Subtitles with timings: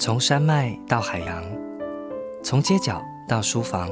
[0.00, 1.44] 从山脉到海洋，
[2.42, 3.90] 从街角到书房，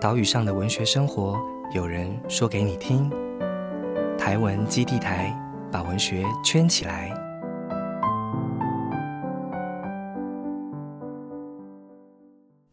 [0.00, 1.38] 岛屿上的文学生活，
[1.74, 3.10] 有人说给你听。
[4.18, 5.38] 台文基地台
[5.70, 7.12] 把文学圈起来。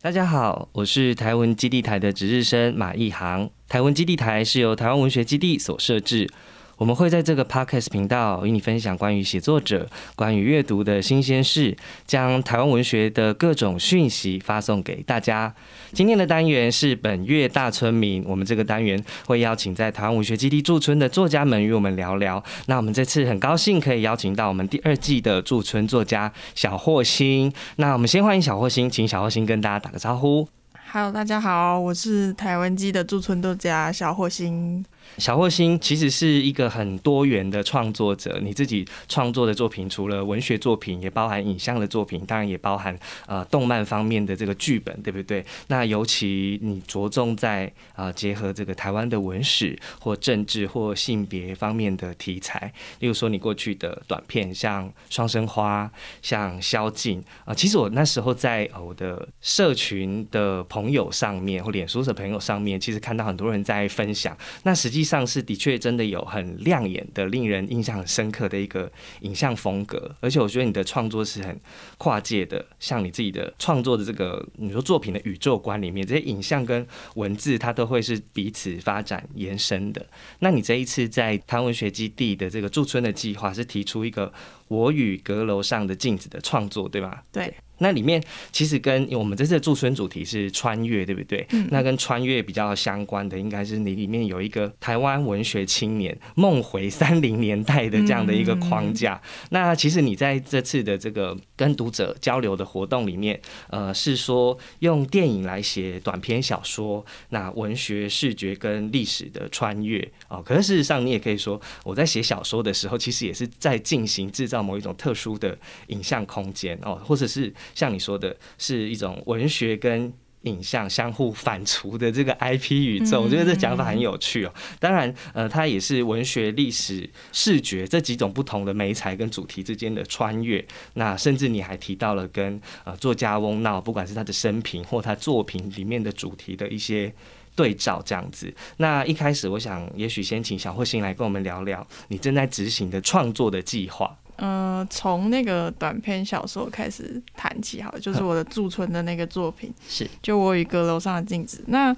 [0.01, 3.49] 大家好，我是台文基地台的值日生马义航。
[3.67, 6.31] 台文基地台是由台湾文学基地所设置。
[6.79, 9.85] 我们会在这个 podcast 频道与你分享关于写作者、
[10.15, 11.75] 关于阅读的新鲜事，
[12.07, 15.53] 将台湾文学的各种讯息发送给大家。
[15.91, 22.41] 今天的单元是本月大村民，我们这个单元会邀请在台湾文学基地驻村的作家们与我们聊聊。
[22.67, 27.51] 那我们这次很高兴可以邀请到我们第二季的驻村作家小霍星。
[27.75, 30.47] 那我们先欢迎小霍星，请小霍星跟大家打个招呼。
[30.93, 34.85] Hello，大家好，我是台湾基的驻村作家小霍星。
[35.17, 45.43] 小霍星其实是一个很多元的创作者，你自己创作的作品除了文学作品，也包含影像的作品，当然也包含呃动漫方面的这个剧本，对不对？
[45.67, 55.85] 那尤其你着重在啊结合这个台湾的文史或政治或性别方面的题材，例如说你过去的短片，像《双生花》、
[56.21, 64.88] 像《宵禁》啊，其实我那时候在我的社群的朋友上面或脸书的朋友上面，其实看到很多人在分享，那时。
[64.89, 71.55] 实际上是的确真的有很亮眼的、令人印象很深刻的一个影像风格，而且我觉得你的创作是很
[71.99, 80.03] 跨界的，像你自己的创作的这个你说作品的宇宙观里面，这些影像跟文字它都会是彼此发展延伸的。
[80.39, 84.33] 那你这一次在台文学基地的这个驻村的计划是提出一个
[84.69, 87.23] 我与阁楼上的镜子的创作，对吧？
[87.33, 87.53] 对。
[87.81, 91.47] 那里面其实跟我们这次的驻村主题是穿越，对不对？
[91.69, 99.21] 那跟穿越比较相关的，应该是你里面有一个台湾文学青年梦回三零年代的这样的一个框架。
[99.51, 103.39] 那其实你在这次的这个跟读者交流的活动里面，
[103.69, 110.43] 呃，是说用电影来写短篇小说，那文学视觉跟历史的穿越哦。
[110.45, 117.53] 可是事实上，你也可以说我在写小说的时候，其实也是在进行制造某一种特殊的影像空间哦，或者是。
[117.75, 120.11] 像你说的，是一种文学跟
[120.41, 124.53] 影像相互反刍的这个 IP 宇宙，我觉得这讲法很有趣哦。
[124.79, 130.65] 当然，呃，它也是文学、历史、视觉这几种不同的媒材跟主题之间的穿越。
[130.93, 137.13] 那甚至你还提到了跟呃作家翁闹，不管是他的生平或他作品里面的主题的一些
[137.55, 138.53] 对照，这样子。
[138.77, 144.17] 那一开始，我想也许先请小慧心来跟我们聊聊你正在执行的创作的计划。
[144.41, 151.61] 嗯，从那个短篇小说开始谈起，好，就是我的驻村的那个作品，是就我与阁楼上的镜子。
[151.67, 151.93] 那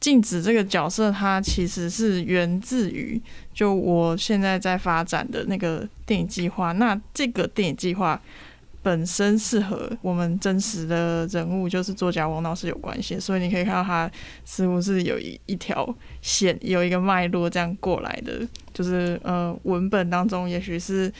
[0.00, 3.20] 镜子这个角色，它其实是源自于
[3.54, 6.72] 就我现在在发展的那个电影计划。
[6.72, 8.20] 那这个电影计划
[8.82, 14.10] 本身是和我们真实的人物，就是作家王老师有关系，所以你可以看到它
[14.44, 21.12] 似乎是有一一条线，有一个脉络这样过来的，就是呃文本当中也许是。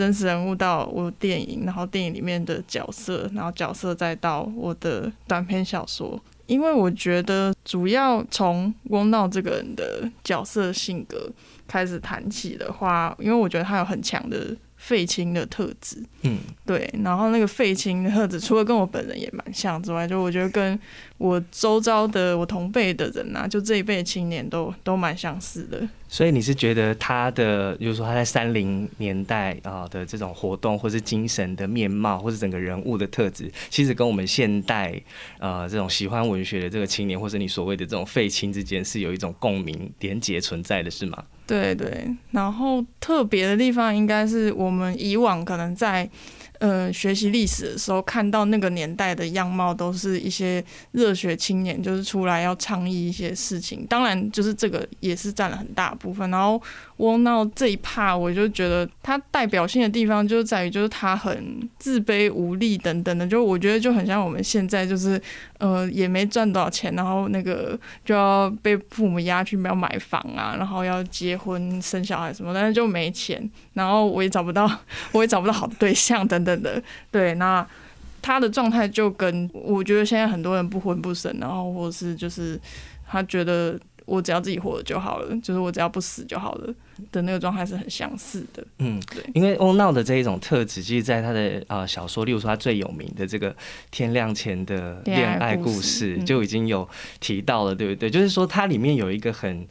[0.00, 6.18] 真实人物到我电影，然后电影里面的角色，然后角色再到我的短篇小说。
[6.46, 11.30] 因为我觉得主要从翁闹这个人的角色性格
[11.68, 14.56] 开始谈起的话，因为我觉得他有很强的。
[14.80, 20.76] 废青的特质，嗯，对，然后那个废青的特质，除了跟我本人也蛮像之外，就我觉得跟
[21.18, 25.86] 我周遭的我同辈的人啊，就这一辈青年都都蛮相似的。
[26.08, 34.98] 所以你是觉得他的，就是说他在三零年代啊的这种活动，或是精神的面貌，或是整个人物的特质，其实跟我们现代
[35.38, 41.22] 呃这种喜欢文学的这个青年，或是你所谓的这种废青之间，是有一种共鸣连结存在的，是吗？
[41.50, 46.08] 对对，然后特别的地方应该是我们以往可能在。
[46.60, 50.62] 呃，学习历史的时候，看到那个年代的样貌，都是一些
[50.92, 53.86] 热血青年，就是出来要倡议一些事情。
[53.88, 56.30] 当然，就是这个也是占了很大部分。
[56.30, 56.60] 然后，
[57.00, 63.26] 窝闹这一趴，我就觉得他代表性的地方，就在于就是他很自卑、无力等等的。
[63.26, 65.20] 就我觉得就很像我们现在，就是
[65.58, 73.42] 呃，也没赚多少钱，然后那个就要被父母压去要买房啊，然后要结婚生小孩什么，但是就没钱，
[73.72, 74.70] 然后我也找不到，
[75.12, 76.62] 我也找不到好的对象等等。
[76.62, 77.66] 的对，那
[78.20, 82.60] 他的状态就跟我觉得现在很多人不婚不生，然后或是就是
[83.08, 86.74] 他觉得我只要自己活着就好了，就是我只要不死就好了
[87.12, 88.64] 的那个状态是很相似的。
[88.78, 93.52] 嗯，对，因为翁闹的这一种特质，其实在他的呃小说，例如说他最有名的这个
[93.90, 96.88] 《天亮前的恋爱故事》就已经有
[97.20, 98.10] 提到了，对不对？
[98.10, 99.66] 就是说它里面有一个很。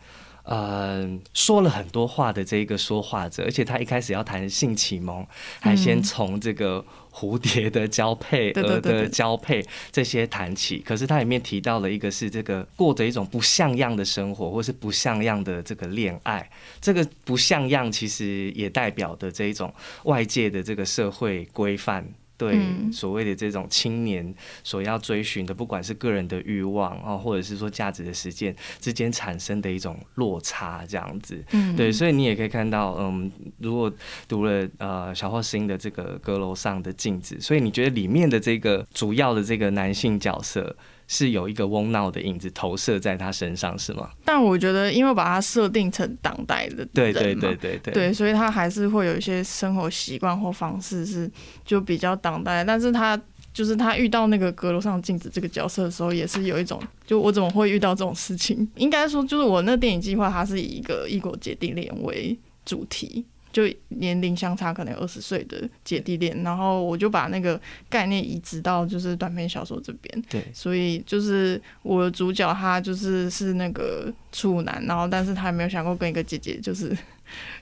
[0.50, 5.24] 呃，说了很多话的这一个说话者，而且他一开始要谈性启蒙，
[5.60, 10.80] 还先从这个蝴蝶的交配、 蛾的交配这些谈起。
[10.80, 16.50] 可是他里面提到了一个是这个过着一种不像样的生活，或是不像样的这个恋爱。
[16.82, 19.72] 这个不像样，其实也代表的这一种
[20.06, 22.04] 外界的这个社会规范。
[22.40, 22.58] 对
[22.92, 24.34] 所谓的这种青年
[24.64, 31.44] 所要追寻的，不管是个人的欲望啊，或者是说价值的实践之间产生的一种落差，这样子。
[31.52, 33.92] 嗯，对，所以你也可以看到，嗯，如果
[34.28, 40.76] 读了呃小霍星的这个阁楼上的镜子，所以你觉得里面的这个主要的这个男性角色。
[41.12, 44.12] 是有一个翁闹的影子投射在他身上，是吗？
[44.24, 51.30] 但我觉得，因为把它设定成当代的，对对对对对，对，所以他还是会有一些生活习惯或方式是
[51.66, 52.64] 就比较当代。
[52.64, 53.20] 但是他
[53.52, 58.70] 就是他遇到那个阁楼上镜子这个角色的时候，也是有一种，就我怎么会遇到这种事情？
[58.76, 63.26] 应该说，就是我那电影计划，它是以一个异国姐弟恋为主题。
[63.52, 67.60] 就年龄相差可能有二十岁的姐弟恋，然后我就把那个
[67.90, 70.24] 概念移植到就是短篇小说这边。
[70.30, 76.96] 对，所以就是我的主角他就是是那个处男，然后但是他也没有想过跟一个姐姐就是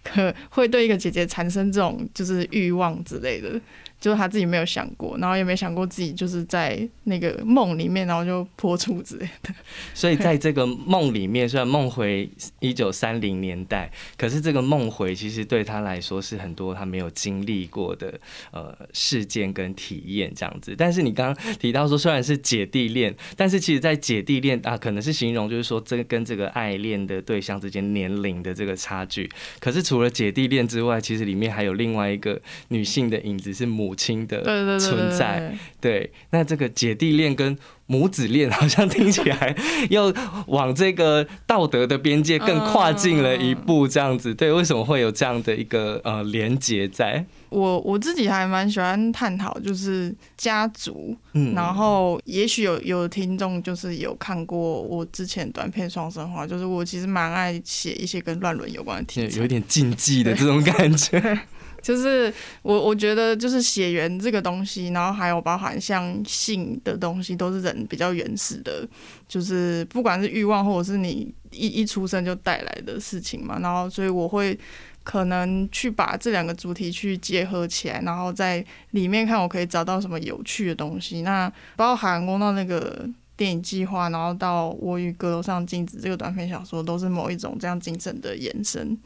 [0.03, 3.59] 可会对一个姐姐产生这种就是欲望之类的。
[3.99, 9.53] 就是他自己没有想过，然后也没想过自己就是在那个梦里面，然后就破处之类的。
[9.95, 12.29] 所以在这个梦里面，虽然梦回
[12.59, 18.19] 一九三零年代，可是这个梦回其实对他来说是很多他没有经历过的
[18.51, 20.75] 呃事件跟体验这样子。
[20.77, 29.27] 但是你刚刚提到说，虽然是姐弟恋，但是其实，在姐弟恋啊，可能是形容就是说，这跟这个爱恋的对象之间年龄的这个差距。
[29.59, 33.86] 可是除了姐弟恋之外，其实里面还有另外一个女性的影子是母。
[33.87, 39.55] 母亲的存在，对，那这个姐弟恋跟母子恋好像听起来
[39.89, 40.13] 又
[40.47, 46.85] 往这个道德的边界更跨进了一步，这样子，对，为什么会有这样的一个呃连结？
[46.89, 47.25] 在？
[47.49, 61.39] 我我自己还蛮喜欢探讨，就是家族，嗯，然后也许有有听众就是有看过我之前短片《双生花》，就是我其实蛮爱写一些跟乱伦有关的题材，有点禁忌的这种感觉。
[61.87, 68.85] 就是我，我觉得就是血缘这个东西，然后还有包含像性的东西，都是人比较原始的，
[69.25, 73.59] 就是不管是欲望或者是你一一出生就带来的事情嘛。
[73.61, 74.59] 然后，所以我会
[75.05, 78.61] 可能去把这两个主题去结合起来，然后在
[78.91, 81.21] 里面看我可以找到什么有趣的东西。
[81.21, 83.07] 那包含过到那个
[83.37, 88.97] 电影计划，然后到我与阁楼上镜子这个短篇小说，都是某一种这样精神的延伸，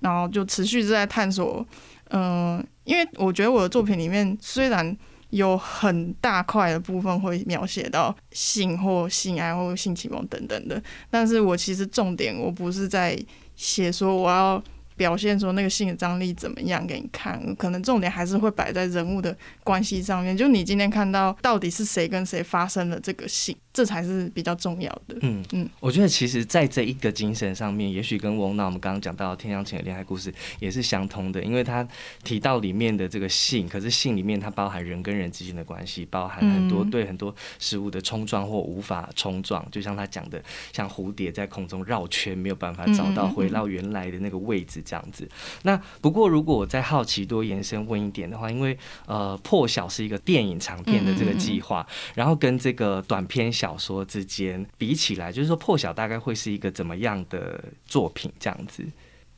[0.00, 1.64] 然后就持续是在探索。
[2.10, 4.96] 嗯，因为我觉得我的作品里面虽然
[5.30, 10.80] 有很大块的部分会描写到性或性爱或性启蒙等等的，
[11.10, 13.18] 但是我其实重点我不是在
[13.56, 14.62] 写说我要
[14.96, 23.54] 表现说那个性的张力怎么样给你看，可能重点还是会摆在人物的关系上面，就你今天看到到底是谁跟谁发生了这个性。
[23.76, 25.18] 这才是比较重要的。
[25.20, 31.86] 嗯嗯，我觉得其实，在这一个精神上面，也许跟翁娜我们刚刚讲到《天降前的恋爱故事》也是相通的，因为他
[32.24, 45.28] 提到里面的这个性，可是性里面它包含人跟人之间的关系，包含很多对很多事物的冲撞或无法冲撞，就像他讲的，像蝴蝶在空中绕圈，没有办法找到回到原来的那个位置这样子。
[45.64, 53.65] 那不过，如果我再好奇多延伸问一点的话，因为呃，破晓是一个电影长片的这个计划，然后跟这个短片小。
[53.66, 58.30] 小说之间比起来，就是说破晓大概会是一个怎么样的作品？
[58.38, 58.84] 这样子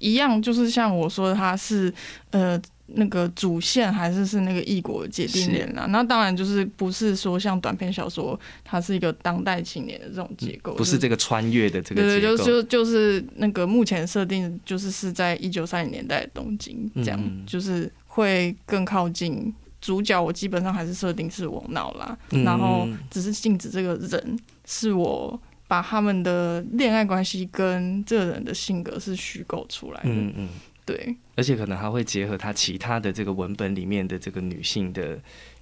[0.00, 1.92] 一样，就是像我说的，它是
[2.30, 5.86] 呃那个主线还是是那个异国姐弟恋啊？
[5.86, 19.54] 那当然就是不是说像短篇小说，它是一个当代青年的这种结构，不是这个穿越的这个对对，就就就是那个目前设定就是是在一九三零年代的东京，这样就是会更靠近。
[19.80, 30.48] 主角我基本上还是设定是我闹啦，然后只是镜子这个人是我把他们的恋爱关系跟这个人的性格是虚构出来的，嗯嗯，
[30.88, 35.18] 对，而且可能还会结合他其他的这个文本里面的这个女性的。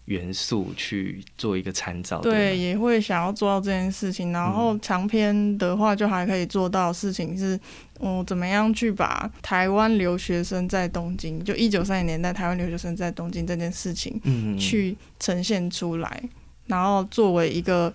[0.06, 4.30] 元素去做一个参照，对，也会想要做到这件事情。
[4.30, 7.58] 然后长篇的话，就还可以做到事情是，
[7.98, 16.22] 嗯，怎么样去把台湾留学生在东京，就一九三零年代台湾留学生在东京这件事情，嗯，去呈现出来。
[16.66, 17.92] 然后作为一个，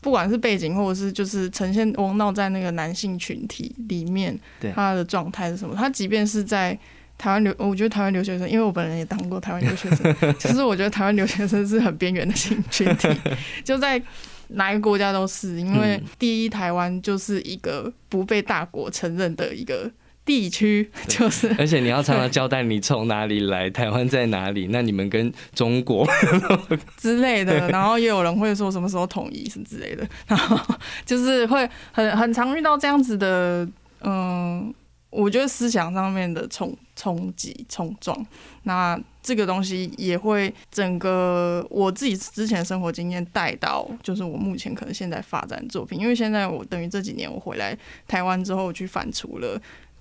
[0.00, 4.38] 不管是背景或者是就是呈现翁闹在那个男性群体里面，
[4.74, 5.74] 他的状态是什么？
[5.74, 6.78] 他即便是在。
[7.22, 13.08] 台湾留，我觉得台湾留学生，因为我本人也当过台湾留学生， 其实我觉得台湾留学生是很边缘的性群体，
[13.62, 14.02] 就在
[14.48, 19.90] 哪一个国家都是，因为第一台湾就是一个不被大国承认的一个。
[20.24, 26.06] 地区就是，而且你要常常交代你从哪里来，台湾在哪里，那你们跟中国
[26.96, 30.56] 之类的，然后也有人会说什么时候统一什么之类的， 然后
[31.04, 33.66] 就是会很很常遇到这样子的，
[34.02, 34.72] 嗯，
[35.08, 38.24] 我觉得思想上面的冲冲击冲撞，
[38.62, 49.60] 那这个东西也会整个我自己之前生活经验带到，就是我目前可能现在发展作品，因为现在我等于这几年我回来台湾之后我去反刍了。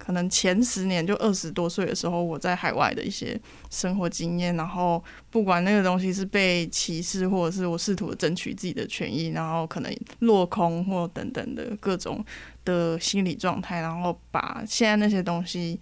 [0.10, 3.40] 可能前十年就二十多岁的时候，我在海外的一些
[3.70, 12.26] 生活经验，然后不管那个东西是被歧视，或者是我试图争取自己的权益，然后可能落空或等等的各种
[12.66, 15.80] 的心理状态，然后把现在那些东西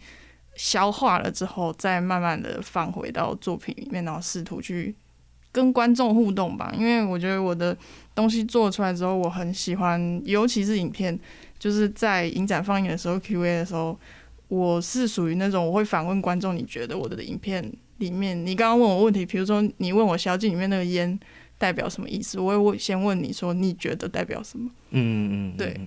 [0.55, 4.93] 消化了之后，再慢慢的放回到作品里面，然后试图去
[5.53, 6.73] 跟观众互动吧。
[6.77, 7.77] 因为我觉得我的
[8.13, 11.17] 东西做出来之后，我很喜欢，尤其是影片。
[11.59, 13.97] 就是在影展放映的时候，Q&A 的时候，
[14.47, 21.19] 我是属于那种我会反问观众：你觉得我的影片里面，你刚刚问我问题，比如说你问我小姐里面那个烟
[21.57, 24.69] 代表什么意思，我会先问你说你觉得代表什么？
[24.91, 25.79] 嗯嗯，对。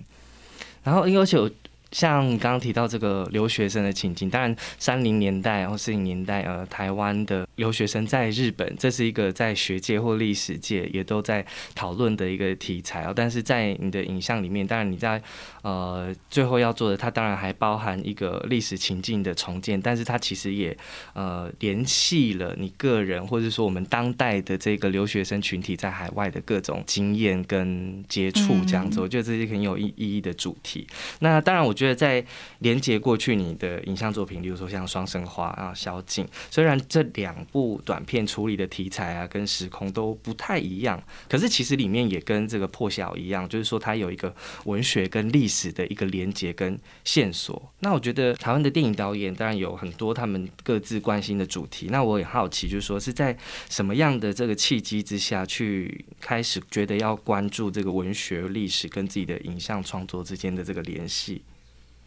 [0.83, 1.49] 然后因为有。
[1.91, 11.45] 像刚刚提到这个留学生的情景，当然三零年代或四零年代，呃，台湾的留学生在日本，这是一个在学界或历史界也都在
[11.75, 13.13] 讨论的一个题材哦。
[13.13, 15.21] 但是在你的影像里面，当然你在
[15.63, 20.75] 呃最后要做的，它当然还包含一个历史情境的重建，但是它其实也
[21.13, 29.01] 呃联系了你个人，或者说我们当代的这个留学生群体在海外的各种经验跟接触这样子。
[29.01, 30.87] 我觉得这是很有意意义的主题。
[31.19, 31.75] 那当然我。
[31.81, 32.23] 觉得在
[32.59, 44.31] 连接过去你的影像作品，比如说像《双生花》啊、《萧静》，虽然这两部短片处理的题材啊跟时空都不太一样，可是其实里面也跟这个破晓一样，就是说它有一个
[44.65, 47.73] 文学跟历史的一个连接跟线索。
[47.79, 51.87] 那我觉得台湾的电影导演当然有很多他们各自关心的主题。
[51.89, 53.35] 那我也好奇，就是说是在
[53.69, 61.41] 什么样的这个契机之下去开始觉得要关注这个文学历史跟自己的影像创作之间的这个联系。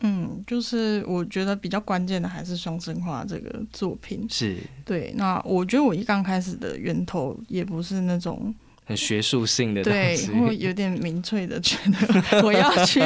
[0.01, 4.27] 嗯，就是我觉得比较关键的还是双生花这个作品。
[4.29, 5.15] 是，对。
[5.17, 13.01] 那我觉得我一刚开始的源头也不是那种很学术性的，对，会有点民粹的，觉得 我要去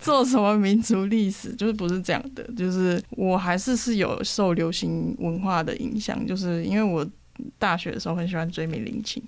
[0.00, 2.44] 做什么民族历史，就是不是这样的。
[2.56, 7.04] 就是我还是是有受流行文化的影响，就是因为我
[7.58, 9.20] 大学的时候很喜欢追美林琴，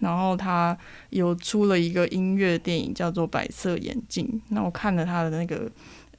[0.00, 0.76] 然后他
[1.10, 5.70] 有出了一个音乐电影叫做《白色眼镜》，那我看了他的那个。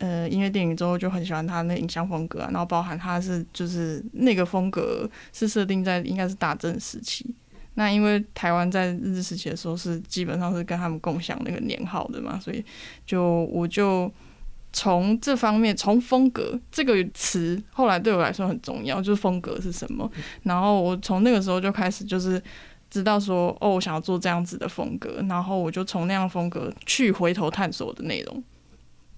[0.03, 7.25] 呃，音乐电影之后就很喜欢他那影像风格啊，然后包含他是就是那个风格是设定在应该是大正时期。
[7.75, 12.62] 那因为台湾在日治时期的时候是基本上是跟他们共享那个年号的嘛，所以
[13.05, 14.12] 就我就
[14.74, 20.12] 从这方面从风格这个词后来对我来说很重要，就是风格是什么。
[20.41, 22.41] 然后我从那个时候就开始就是
[22.89, 28.43] 知道说哦，我想要做这样子的风格，然后我就从那样风格去回头探索的内容。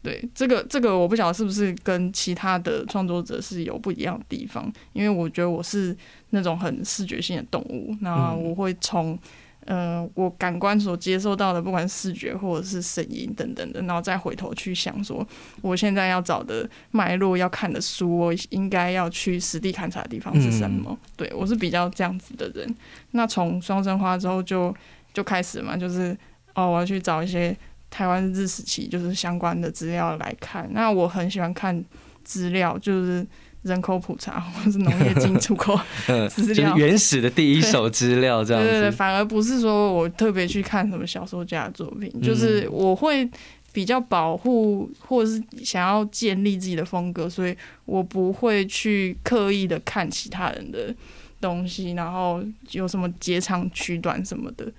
[0.05, 5.97] 对这个这个我不晓得是不是跟其他的创作者是有不一样的地方，因为我觉得我是
[6.29, 9.17] 那种很视觉性的动物，那我会从
[9.65, 15.27] 呃我感官所接受到的，不管视觉或者是声音等等的，然后再回头去想说，
[15.63, 20.95] 我现在要找的脉络要看的书，我应该要去实地勘察的地方是什么？
[21.17, 22.75] 对我是比较这样子的人。
[23.11, 24.71] 那从双生花之后就
[25.11, 26.15] 就开始嘛，就是
[26.53, 27.57] 哦我要去找一些。
[27.89, 31.83] 台湾日时期就是相关的资料来看，那我很喜欢看
[32.23, 33.25] 资料，就是
[33.63, 35.79] 人口普查或是农业进出口
[36.29, 38.69] 资料，原始的第一手资料这样子。
[38.69, 43.27] 对对，反而不是说我特别去看什么小说家的作品，就是我会
[43.71, 50.93] 比较保护或者是想要建立自己的风格，所以我不会去刻意的看其他人的
[51.41, 54.71] 东西，然后有什么截长取短什么的。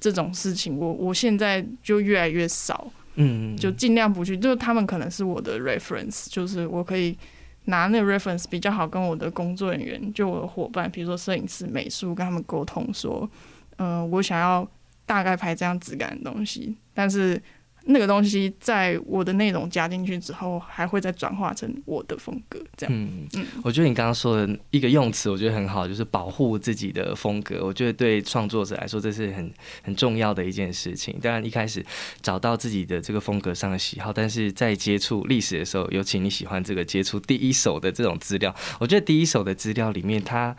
[0.00, 4.36] 这种事情，我我现在就越来越少，嗯，就尽量不去。
[4.36, 7.16] 就是他们可能是我的 reference，就是我可以
[7.64, 13.28] 拿那个 reference 比较好跟我的工作人员，就我的伙伴，比如说摄影师、美术，跟他们沟通说，
[13.76, 14.68] 嗯，我想要
[15.04, 17.40] 大概拍这样质感的东西，但是。
[17.90, 22.94] 那个东西在我的内容加进去之后，还会再转化成我的风格，这样。
[22.94, 27.64] 嗯嗯，我觉得你刚刚说的一个用词，我觉得很好，就是保护自己的风格。
[27.64, 29.50] 我觉得对创作者来说，这是很
[29.82, 31.18] 很重要的一件事情。
[31.22, 31.82] 当然，一开始
[32.20, 40.54] 找到自己的这个风格上的喜好，但是在接触历史的时候，尤其你喜欢这个接触第一手的这种资料，我觉得第一手的资料里面，它。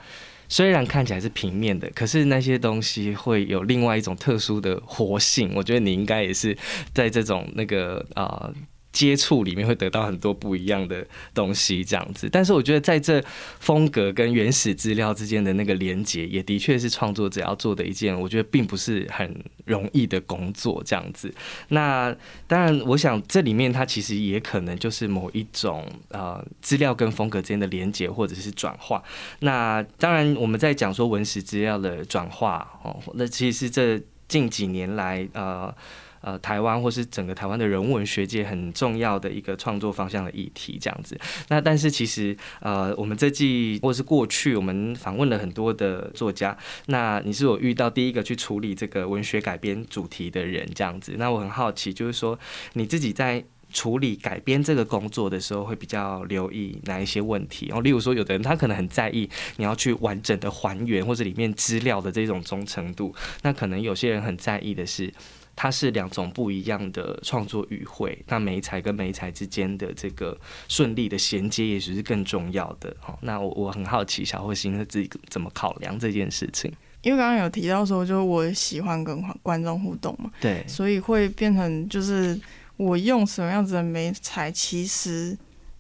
[0.49, 5.53] 虽然看起来是平面的，可是那些东西会有另外一种特殊的活性。
[5.55, 6.57] 我觉得你应该也是
[6.93, 8.51] 在这种那个啊。
[8.91, 12.27] 接触里面会得到很多不一样的东西，这样子。
[12.29, 13.23] 但是我觉得在这
[13.59, 21.31] 风格跟原始资料之间的那个连接，也的确是创作者要做的一件，我觉得并不是很容易的工作，这样子。
[21.67, 22.15] 那
[22.47, 29.03] 当然，我想这里面它其实也可能就是某一种呃资料跟风格之间的连接或者是转化。
[29.41, 35.73] 那当然，我们在讲说文史资料的转化哦，那其实这近几年来呃。
[36.21, 41.19] 呃，台湾或是整个台湾的人文学界很重要的一个创作方向的议题，这样子。
[41.47, 46.57] 那但是其实呃，我们这季或是过去，我们访问了很多的作家。
[46.87, 51.15] 那你是我遇到第一个去处理这个文学改编主题的人，这样子。
[51.17, 52.37] 那我很好奇，就是说
[52.73, 57.67] 你自己在处理改编这个工作的时候，会比较留意哪一些问题？
[57.67, 63.15] 然后，例如说，有的人他可能很在意你要去完整的还原或者里面资料的这种忠诚度。
[63.43, 65.13] 那可能有些人很在意的是。
[65.61, 70.39] 它是两种不一样的创作语汇，那媒材跟媒材之间的这个
[70.69, 72.95] 顺利的衔接，也许是更重要的。
[73.01, 76.71] 好，那我我很好奇小慧心自己怎么考量这件事情。
[77.01, 82.39] 因为刚刚有提到说，就是我喜欢跟观众互动嘛，对，所以会变成就是
[82.77, 85.37] 我用什么样子的媒材，其实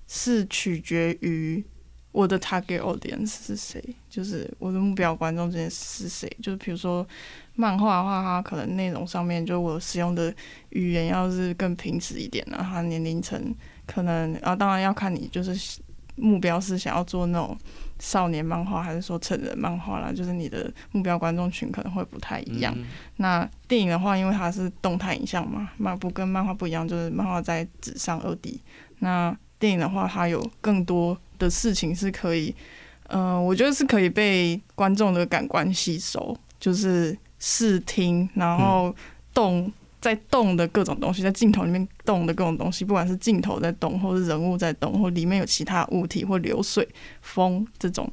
[0.09, 1.63] 是取决于。
[2.11, 3.81] 我的 target audience 是谁？
[4.09, 6.27] 就是我的目标观众之间是谁？
[6.41, 7.07] 就是比如说
[7.59, 10.33] 漫画的话，它可能内容上面就我使用的
[10.69, 13.53] 语言要是更平实一点呢，它年龄层
[13.85, 15.81] 可能啊，当然要看你就是
[16.15, 17.57] 目标是想要做那种
[17.99, 22.73] 少年漫画，还是说成人漫画啦，就是你的目标观众群可能会不太一样。
[23.17, 28.61] 那电影的话，因为它是动态影像嘛，漫不跟漫画不一样，就是漫画在纸上二 D。
[28.99, 31.17] 那电影的话，它有更多。
[31.39, 32.53] 的事情是可以，
[33.07, 38.93] 嗯，我觉得是可以被观众的感官吸收，就是视听，然后
[39.33, 46.87] 动在动的各种东西，在镜头里面动的各种东西，不管是镜头在动，或是人物在动，或里面有其他物体或流水、
[47.21, 48.11] 风这种，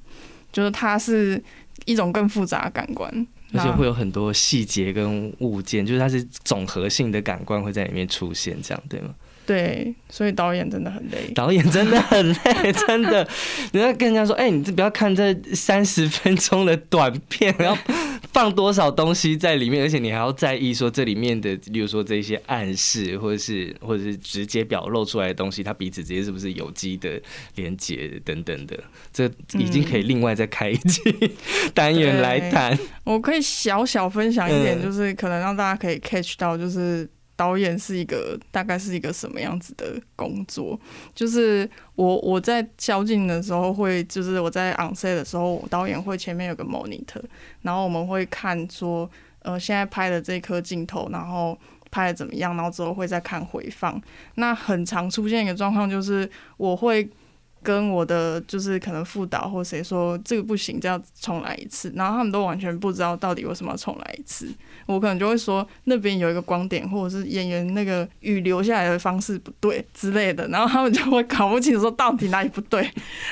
[0.53, 1.43] 就是它是
[1.85, 9.15] 一种更复杂的感官，而且会有很多细节跟物件，就是它是总合性的感官会在里面出现，这样对吗？
[9.47, 11.31] 对，所以导演真的很累。
[11.33, 13.27] 导演真的很累，真的。
[13.73, 17.81] 你要跟人家说，哎，你这不要看这三十分钟的短片，然后
[18.33, 27.23] 放多少东西在里面，而且你还要在意说这里面的，例如说这些暗示，或者是或者是直接表露出来的东西，它彼此之间是不是有机的
[27.55, 28.77] 连接等等的，
[29.13, 31.01] 这已经可以另外再开一期
[31.73, 32.77] 单元来谈。
[33.05, 37.09] 我可以小小分享一点，就是可能让大家可以 catch 到，就是。
[37.37, 40.79] 导演是一个大概是一个什么样子的工作？
[41.15, 47.23] 就是我我在宵禁的时候会，就是我在 on set 的时候，导演会前面有个 monitor，
[47.63, 49.09] 然后我们会看说，
[49.41, 51.57] 呃，现在拍的这颗镜头，然后
[51.91, 54.01] 拍的怎么样，然后之后会再看回放。
[54.37, 57.07] 那很常出现一个状况就是，我会
[57.67, 64.49] 跟我的就是可能副导或谁说这个不行，这样重来一次，然后他们都完全不知道到底为什么要重来一次。
[64.87, 72.89] 我可能就会说那边有一个光点，或者是演员那个雨流下来的方式不对之类的，然后他们就会搞不清楚说到底哪里不对，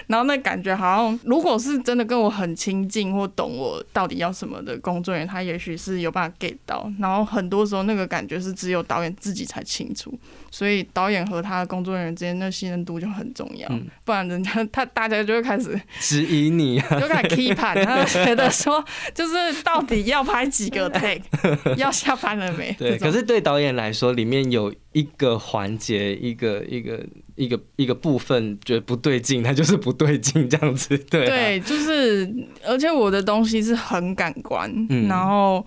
[0.08, 10.12] 然后那感觉好像如果是真的跟我很亲近或懂我到底要什么的工作人员，他也许是有办法 get 到，然后很多时候那个感觉是只有导演自己才清楚，
[10.50, 13.68] 所以导演和他的工作人员之间那信任度就很重要，
[14.04, 18.84] 不然人家他大家就会开始质疑你，就开始 keep 判，他觉得说
[19.14, 21.22] 就是到底要拍几个 take。
[21.76, 22.74] 要下班了没？
[22.78, 27.04] 对，可是对导演来说，里面有一个环节，一个一个
[27.36, 30.96] 一个一个部分觉得不对劲，它就是不对劲这样子。
[31.10, 32.32] 对，对，就是，
[32.64, 34.72] 而且我的东西是很感官，
[35.08, 35.64] 然后。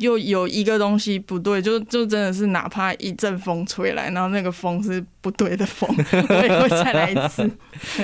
[0.00, 7.48] 又有一个东西不对，就就真的是哪怕一阵风吹来，然后那个风是不对的风， 对，会再来一次。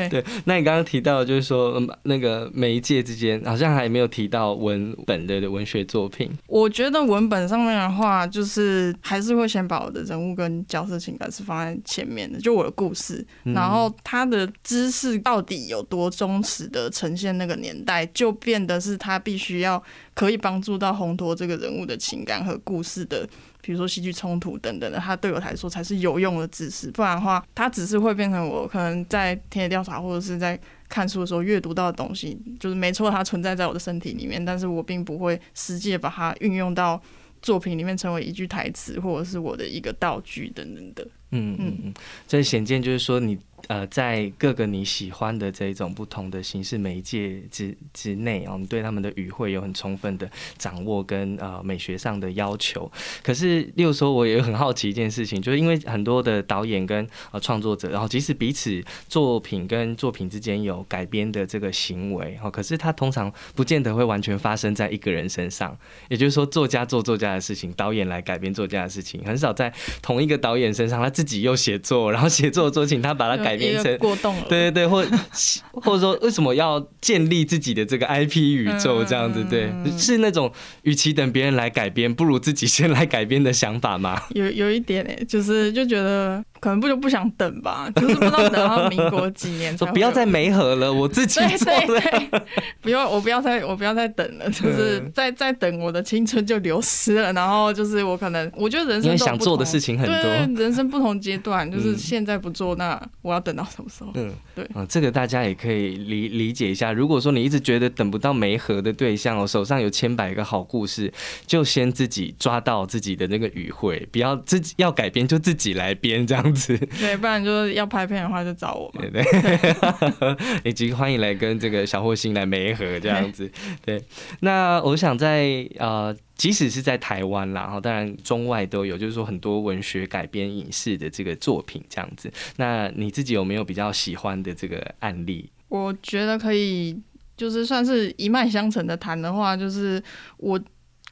[0.09, 6.31] 对，那你刚刚提到就是说，那个媒介之间好像还没有提到文本的文学作品。
[6.47, 13.00] 我觉得文本上面的话，就是还是会先把我的人物跟角色情感是放在前面的，就我的故事，
[13.45, 19.83] 然后他的知识到底有多忠实的呈现那个年代，就变得是他必须要。
[20.13, 23.27] 可以帮助到烘托这个人物的情感和故事的，
[23.63, 26.91] 比如说戏剧冲突等等的，他对我来说才是有用的知识。
[26.91, 30.61] 不然的话，它只是会变成我可能在田野调查或者是在
[30.91, 37.01] 看书的时候阅读到的东西，就是没错，它存在在我的身体里面，但是我并不会实际把它运用到
[37.41, 41.07] 作品里面，成为一句台词或者是我的一个道具等等的。
[41.33, 41.95] 嗯嗯嗯，
[42.27, 52.91] 这显见就是说，你呃，在各个你喜欢的这一种不同的形式媒介之之内哦，你对他们的语汇有很充分的掌握跟呃美学上的要求。
[53.23, 65.79] 可是，例如说，我也很好奇一件事情，就是因为很多的导演跟呃创作者，然后即使彼此作品跟作品之间有改编的这个行为哦，可是他通常不见得会完全发生在一个人身上。
[66.09, 73.50] 也就是说，作家做作家的事情，导演来改编作家的事情，很少在同一个导演身上，他自己又写作，然后写作的作品他把它改。
[73.57, 75.05] 变成过动了，对对对，或
[75.73, 79.45] 或者说为什么要建立自己的这个 IP 宇宙这样子？
[79.49, 84.23] 对，是那种与其等别人来改编，不如自己先来改编的想法吗？
[84.35, 86.43] 有有一点哎，就是就觉得。
[86.61, 89.77] 可能不就不想等吧，就是不知道等到民国几年。
[89.79, 92.41] 说不要再没合了，我自己对对。
[92.83, 97.33] 不要，我不要再，我不要再等了，就是再再等，我的青春就流失了。
[97.33, 104.11] 然后就是我可能，我觉得人生想做的事情很多，人生不同阶段，就是现在不做，那我要等到什么时候？
[104.15, 106.93] 嗯，对啊，这个大家也可以理理解一下。
[106.93, 111.13] 如果说你一直觉得等不到没合的对象，我手上有千百个好故事，
[111.47, 116.50] 就先自己抓到自己的那个语汇，不要自己要改编就自己来编这样。
[116.53, 119.03] 对，不然就是要拍片的话就找我嘛。
[119.03, 120.37] 对对，
[120.71, 123.51] 以及欢迎来跟这个小霍星来媒合这样子。
[123.85, 124.03] 对，
[124.41, 132.33] 那我想在呃，即使是在台湾啦，哈，当然中外都有，就是说很多文学改编影视的这个作品这样子。
[132.57, 135.51] 那你自己有没有比较喜欢的这个案例？
[135.69, 137.01] 我觉得可以，
[137.37, 140.03] 就是算是一脉相承的谈的话，就是
[140.37, 140.61] 我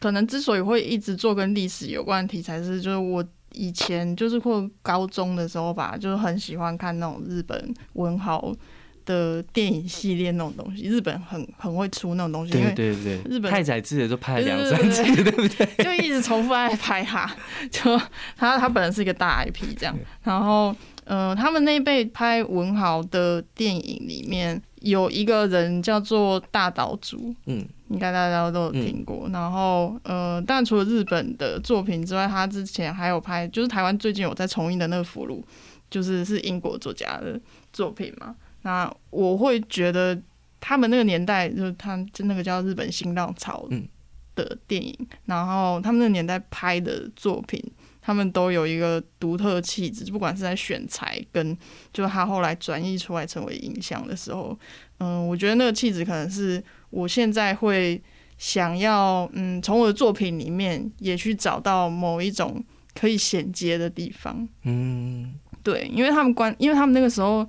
[0.00, 3.24] 可能之所以会一直做跟历史有关的题材，是就是我。
[3.52, 8.54] 以前就是或高中的时候吧，就是很喜欢看那种日本文豪
[9.04, 10.82] 的电影系列那种东西。
[10.84, 15.84] 日本很很会出那种东西，对对对，日本太宰治也都拍了两三集，对不对？
[15.84, 17.34] 就一直重复在拍哈，
[17.70, 17.98] 就
[18.36, 19.96] 他他本人是一个大 IP 这样。
[20.22, 20.74] 然后，
[21.08, 24.62] 呃，他们那一辈拍文豪的电影里面。
[24.80, 29.28] 有一个人叫做大岛渚，嗯，应该大家都有听过。
[29.32, 35.40] 然后，呃，但除了日本的作品之外，他之前还有拍，就是台湾最近有在重映的那个《俘虏》，
[35.90, 37.40] 就是是英国作家的
[37.72, 38.36] 作品嘛。
[38.62, 40.16] 那我会觉得
[40.60, 43.68] 他们那个年代，就是他就那个叫日本新浪潮
[44.36, 47.60] 的电影，然后他们那个年代拍的作品。
[48.00, 51.56] 他们都有一个独特的气质，不管是在选材跟，
[51.92, 54.58] 就是他后来转译出来成为影像的时候，
[54.98, 58.00] 嗯，我觉得那个气质可能是我现在会
[58.38, 64.48] 想要，嗯，从我的作品里面也去找到某一种可以衔接的地方。
[64.62, 67.46] 嗯，对，因为他们关，因为他们那个时候，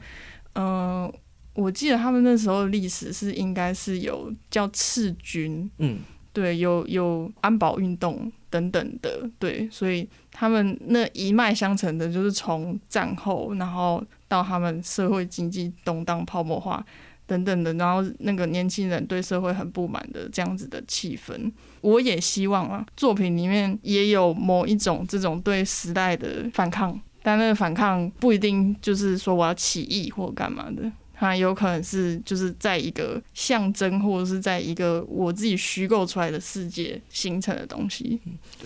[0.55, 1.11] 嗯，
[1.53, 5.99] 我记得他们那时候的历史是应该是有叫赤军，嗯，
[6.33, 10.07] 对，有有安保运动等等的，对，所以。
[10.31, 16.81] 他们那一脉相承的，就是从战后，然后到他们社会经济动荡、泡沫化
[17.27, 21.51] 等等的，然后那个年轻人对社会很不满的这样子的气氛。
[21.81, 30.89] 我也希望啊，作品里面也有某一种这种对时代的反抗，但那个反抗不一定就是说我要起义或干嘛的。
[31.19, 38.17] 它有可能是就是在一个象征，或者是在一个我自己虚构出来的世界形成的东西。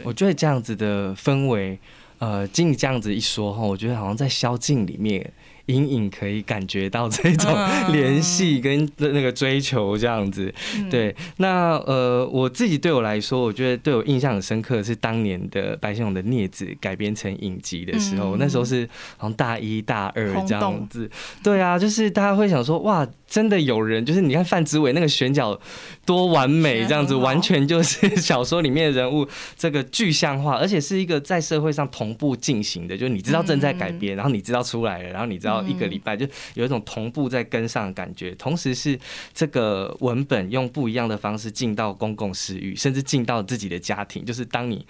[0.04, 1.80] 我觉得这样子的氛围，
[2.20, 5.34] 呃，经你这样子一说哈，我觉得好像在宵禁里面。
[5.68, 7.56] 隐隐可以感觉到这种
[7.92, 10.54] 联系跟那个追求这样子，
[10.90, 11.16] 对。
[11.38, 21.10] 那呃，我自己对我来说，我觉得对我印象很深刻的是当年的白先勇的《镊子》改编成影集的时候，那时候是好像大一大二这样子。
[21.42, 25.58] 对啊，就是大家会想说，哇，真的有人，就是你看范植伟那个选角
[26.06, 29.26] 多完美，这样子完全就是小说里面的人物
[29.58, 35.53] 这个具象化，而且是一个在社会上同步进行的，就是你知道正在改编，然后你知道出来了，然后你知道。
[35.62, 38.98] 一个礼拜就有一种同步在跟上的感觉，同时是
[39.34, 44.86] 这个文本用不一样的方式进到公共私域，甚至进到自己的家庭，就是当你。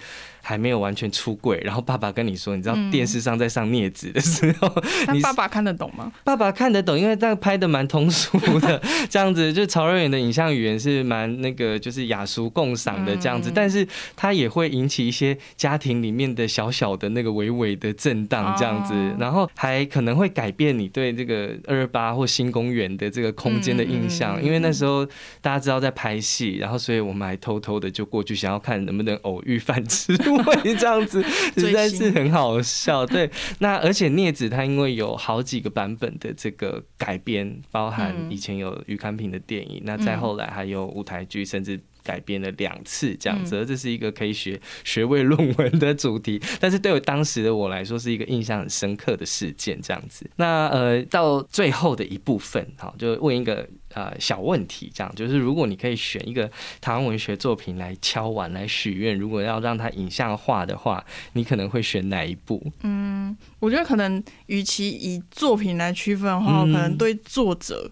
[0.45, 4.69] 还没有完全出柜，然后爸爸跟你说，你知道电视上在上镊子的时候，
[5.13, 6.11] 你爸爸看得懂吗？
[6.25, 8.77] 爸爸看得懂，因为这样拍的蛮通俗的，
[9.09, 25.05] 这样子就曹瑞远的影像语言是蛮那个，就是雅俗共赏的这样子，但是他也会引起一些家庭里面的小小的那个微微的震荡这样子，然后还可能会改变你对这个二二八或新公园的这个空间的印象，因为那时候
[25.41, 30.15] 大家知道在拍戏，然后所以我们还偷偷的就过去想要看能不能偶遇范吃。
[30.17, 31.21] 会这样子
[31.57, 33.29] 实在是很好笑，对。
[33.59, 46.41] 那而且镊子它因为有好几个版本的这个改编，包含以前有余康平的电影，那再后来还有舞台剧，甚至改编了两次这样子，这是一个可以学学位论文的主题。
[46.59, 50.29] 但是对我当时的我来说，是一个印象很深刻的事件这样子。
[50.35, 53.67] 那呃，到最后的一部分，好，就问一个。
[53.95, 56.49] 呃，小问题这样，就是如果你可以选一个
[56.81, 62.59] 台湾文学作品来敲碗来许愿，如果要让它影像化的话，你可能会选哪一部？
[62.81, 67.87] 嗯，我觉得可能与其以作品来区分的话，可能对作者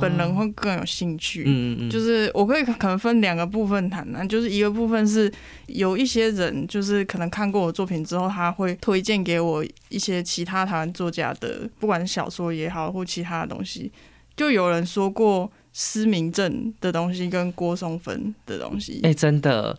[0.00, 1.44] 本人会更有兴趣。
[1.46, 5.32] 嗯嗯就是我可以可能分两个部分谈呢，就是一个部分是
[5.66, 13.90] 有一些人，就是可能看过我作品之后，他会推荐给我一些其他台湾作家的，不管是小说也好，或其他的东西。
[14.36, 19.74] 就有人说过失明症的东西跟郭松芬的东西， 哎，真的，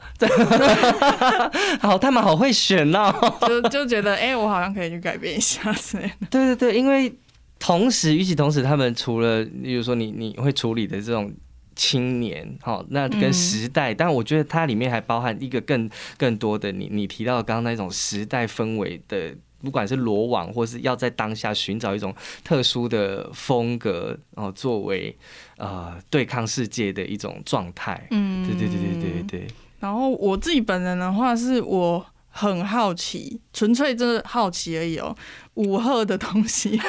[1.80, 3.14] 好，他们好会选哦，
[3.48, 6.28] 就 就觉得哎，我好像可以去改变一下之类的。
[6.32, 7.14] 对对对，因为
[7.60, 11.32] 同时，与其同时，他们除了，比如说你你会处理的这种
[11.76, 19.36] 青年，好，那跟时代，但我觉得它里面还包含一个更更多的，你你提到刚刚那种时代氛围的。
[19.60, 25.18] 不管是罗网，或是要在当下寻找一种特殊的风格，然后作为
[25.58, 28.08] 呃对抗世界的一种状态。
[28.12, 29.48] 嗯，对对对对对对。
[29.80, 32.06] 然后我自己本人的话，是我
[32.38, 35.16] 很好奇，纯粹真的好奇而已哦。
[35.56, 36.80] 武赫的东西，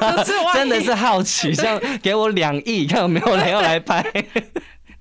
[0.54, 4.02] 真的是好奇，像给我两亿，看有没有人要来拍。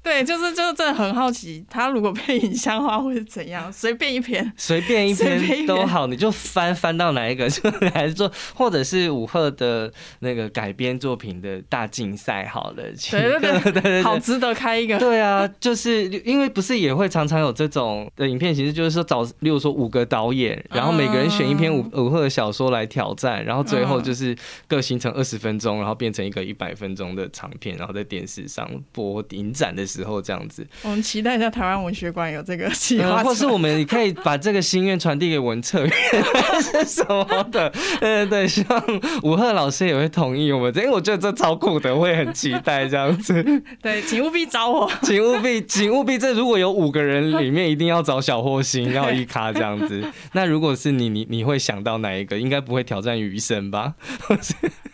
[0.03, 3.71] 对，就是就是真的很好奇，他如果被影像化会是怎样？
[3.71, 9.89] 随便一篇，随便一篇都好，你就翻翻到哪一个，就来做，或者是武赫的
[10.19, 14.99] 那个改编作品的大竞赛，好了，对对对 对，好值得开一个。
[14.99, 24.35] 对啊，就是因为不是也会常常有这种的影片形式，就是说找，例如说五个导演，然后每个人选一篇武武赫的小说来挑战，然后最后就是
[24.67, 29.87] 各形成二十分钟，然后变成一个一百分钟的长片，然后在电视上播影展的。
[29.93, 35.93] 时候这样子，我们期待一下台湾文学馆有这个计划，或是我们也可以把这个心愿传递给文策院
[36.62, 37.71] 是什么的？
[37.99, 38.84] 对对，希望
[39.21, 43.43] 吴赫老师也会同意我们，因为我觉得这超酷的，会很期待这样子。
[43.82, 50.03] 对，请务必找我，请务必，请务必，这如果有五个人里面，一定要找小霍星，要一卡这样子。
[50.34, 52.38] 那如果是你，你你会想到哪一个？
[52.39, 53.93] 应该不会挑战余生吧？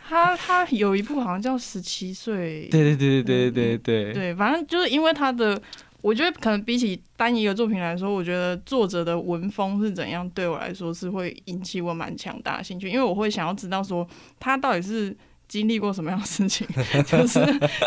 [0.09, 5.61] 他他有一部好像叫《十七岁》，对对对对对对对对，反正就是因为他的，
[6.01, 14.07] 我觉得可能比起单一个作品来说，我觉得作者的文风是怎样，对我来说是会引起我蛮强大的兴趣，因为我会想要知道说
[14.39, 15.15] 他到底是
[15.47, 16.67] 经历过什么样的事情，
[17.05, 17.39] 就是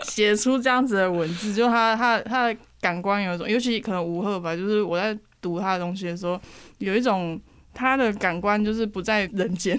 [0.04, 6.40] 写出这样子的文字，就他他他的感官有一种，尤其可能吴赫吧，就是我在读他的东西的时候，
[6.78, 7.40] 有一种。
[7.74, 9.78] 他的感官就是不在人间，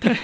[0.00, 0.16] 对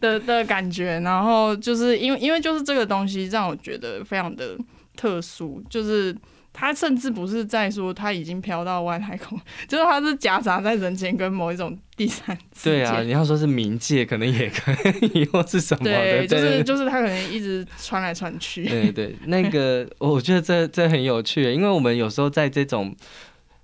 [0.00, 4.56] 的的感觉，然后就是因为因为就是这个东西让我觉得非常的
[4.96, 6.14] 特殊，就是
[6.52, 14.72] 他甚至不是在说他已经飘到外太空， 就是他是夹杂在人间跟某一种第三对啊，你要说是冥界，可能也可
[15.14, 18.64] 以， 或是什么的，对，就是 就是他可能一直穿来穿去。
[18.66, 22.94] 对对，那个我觉得这这很有趣，因为我们有时候在这种。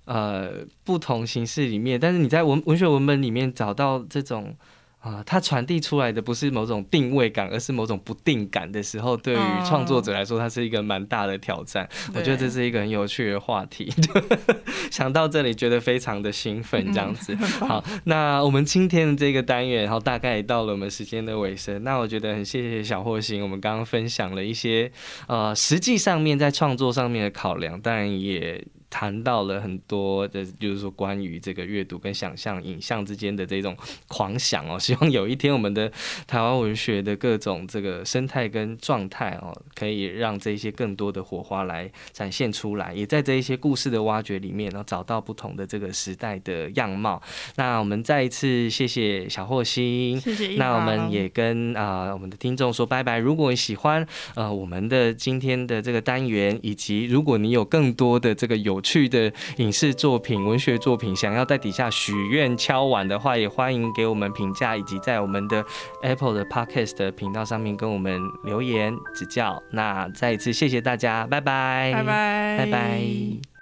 [0.09, 4.55] 呃，不同形式里面，但是你在文文学文本里面找到这种
[5.01, 11.87] 啊，它传递出来的不是某种定位感，而是某种不定感的时候，对于创作者来说，它是一个蛮大的挑战。
[12.15, 13.93] 我觉得这是一个很有趣的话题。
[14.89, 17.35] 想到这里，觉得非常的兴奋，这样子。
[17.61, 21.83] 好，那我们今天的这个单元，然后大概也到了我们时间的尾声。
[21.83, 24.91] 那我觉得很谢谢小霍星，我们刚刚分享了一些
[25.27, 28.65] 呃，实际上面在创作上面的考量，当然也。
[28.89, 33.75] 谈到了很多的，就是说关于这个阅读跟想象、影像之间的这种
[34.07, 35.91] 狂想哦，希望有一天我们的
[36.25, 47.21] 台湾文学的各种这个生态跟状态哦，可以让这些更多的火花来展现出来，也在这一些故事的挖掘里面，然后找到不同的这个时代的样貌。
[47.55, 50.55] 那我们再一次谢谢小霍星，谢谢。
[50.55, 53.17] 那我们也跟啊我们的听众说拜拜。
[53.19, 65.61] 如果你喜欢呃我们的今天的这个单元，以及如果你有更多的这个有有趣的影视作品、文学作品，想要在底下许愿敲碗的话，也欢迎给我们评价，以及在我们的
[66.01, 69.61] Apple 的 Podcast 的频道上面跟我们留言指教。
[69.71, 73.58] 那再一次谢谢大家，拜拜，拜拜，拜拜。